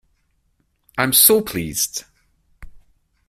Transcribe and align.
I'm 0.97 1.13
so 1.13 1.41
pleased. 1.43 2.05